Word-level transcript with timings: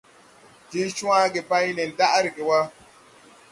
Je 0.71 0.81
cwage 0.97 1.41
bay 1.49 1.67
nen 1.75 1.89
daʼ 1.99 2.13
reege 2.23 2.43
wa. 2.49 2.59